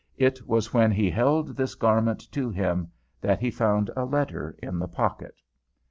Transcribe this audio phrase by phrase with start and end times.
[0.17, 4.79] It was when he held this garment to him that he found a letter in
[4.79, 5.35] the pocket.